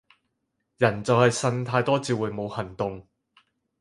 [0.79, 3.05] 人就係呻太多至會冇行動